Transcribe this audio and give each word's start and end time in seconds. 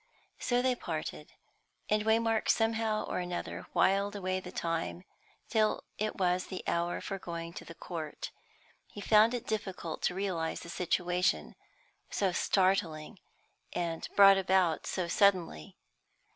So 0.39 0.63
they 0.63 0.73
parted, 0.73 1.33
and 1.87 2.01
Waymark 2.01 2.49
somehow 2.49 3.03
or 3.05 3.21
other 3.21 3.67
whiled 3.71 4.15
away 4.15 4.39
the 4.39 4.51
time 4.51 5.03
till 5.47 5.83
it 5.99 6.15
was 6.17 6.47
the 6.47 6.63
hour 6.65 7.01
for 7.01 7.19
going 7.19 7.53
to 7.53 7.65
the 7.65 7.75
court. 7.75 8.31
He 8.87 8.99
found 8.99 9.35
it 9.35 9.45
difficult 9.45 10.01
to 10.01 10.15
realise 10.15 10.61
the 10.61 10.69
situation; 10.69 11.53
so 12.09 12.31
startling 12.31 13.19
and 13.73 14.09
brought 14.15 14.39
about 14.39 14.87
so 14.87 15.07
suddenly. 15.07 15.77